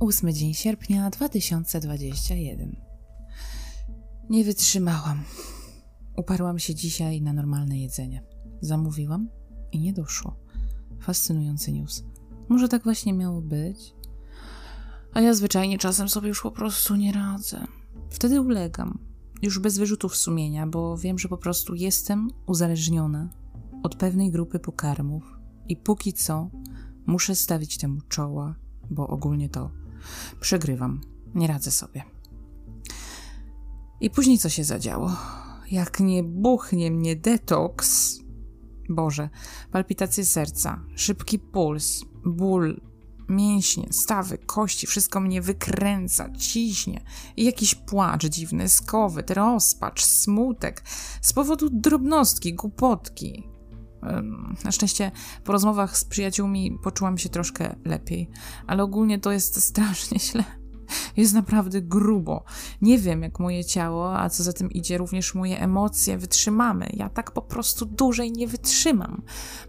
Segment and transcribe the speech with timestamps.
[0.00, 2.76] ósmy dzień sierpnia 2021.
[4.30, 5.24] Nie wytrzymałam.
[6.16, 8.24] Uparłam się dzisiaj na normalne jedzenie.
[8.60, 9.28] Zamówiłam
[9.72, 10.36] i nie doszło.
[11.00, 12.04] Fascynujący news.
[12.48, 13.94] Może tak właśnie miało być?
[15.12, 17.66] A ja zwyczajnie czasem sobie już po prostu nie radzę.
[18.10, 18.98] Wtedy ulegam.
[19.42, 23.30] Już bez wyrzutów sumienia, bo wiem, że po prostu jestem uzależniona
[23.82, 25.38] od pewnej grupy pokarmów
[25.68, 26.50] i póki co
[27.06, 28.54] muszę stawić temu czoła,
[28.90, 29.70] bo ogólnie to
[30.40, 31.00] przegrywam.
[31.34, 32.04] Nie radzę sobie.
[34.00, 35.16] I później co się zadziało?
[35.70, 38.18] Jak nie buchnie mnie detoks.
[38.88, 39.28] Boże,
[39.70, 42.80] palpitacje serca, szybki puls, ból,
[43.28, 47.00] mięśnie, stawy, kości, wszystko mnie wykręca, ciśnie.
[47.36, 50.84] I jakiś płacz dziwny, skowyt, rozpacz, smutek
[51.20, 53.47] z powodu drobnostki, głupotki.
[54.64, 55.10] Na szczęście
[55.44, 58.30] po rozmowach z przyjaciółmi poczułam się troszkę lepiej,
[58.66, 60.44] ale ogólnie to jest strasznie źle.
[61.16, 62.44] Jest naprawdę grubo.
[62.82, 66.90] Nie wiem, jak moje ciało, a co za tym idzie, również moje emocje wytrzymamy.
[66.92, 69.22] Ja tak po prostu dłużej nie wytrzymam.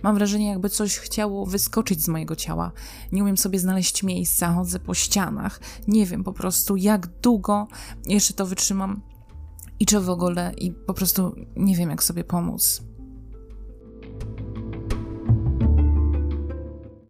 [0.03, 2.71] Mam wrażenie, jakby coś chciało wyskoczyć z mojego ciała.
[3.11, 5.59] Nie umiem sobie znaleźć miejsca, chodzę po ścianach.
[5.87, 7.67] Nie wiem po prostu, jak długo
[8.05, 9.01] jeszcze to wytrzymam
[9.79, 12.88] i czy w ogóle, i po prostu nie wiem, jak sobie pomóc.